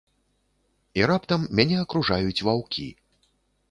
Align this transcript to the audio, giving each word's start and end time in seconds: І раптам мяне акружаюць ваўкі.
І 1.01 1.05
раптам 1.13 1.47
мяне 1.61 1.79
акружаюць 1.85 2.43
ваўкі. 2.49 2.93